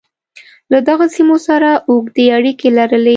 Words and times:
له 0.71 0.77
دغو 0.87 1.05
سیمو 1.15 1.37
سره 1.47 1.69
اوږدې 1.89 2.25
اړیکې 2.37 2.69
لرلې. 2.77 3.09